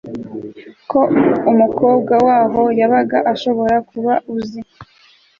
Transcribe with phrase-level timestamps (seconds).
[0.91, 0.99] Ko
[1.51, 4.59] umukobwa waho yabaga ushobora kuba uzi